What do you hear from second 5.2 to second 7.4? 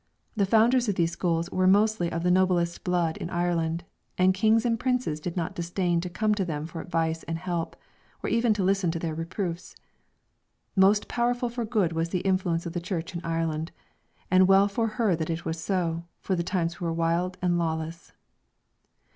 not disdain to come to them for advice and